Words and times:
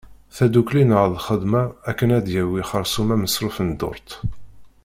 Taddukli 0.35 0.83
neɣ 0.85 1.03
lxedma 1.15 1.63
akken 1.89 2.09
ad 2.17 2.25
yawi 2.33 2.61
xersum 2.69 3.09
amesruf 3.15 3.57
n 3.61 3.69
ddurt. 3.73 4.09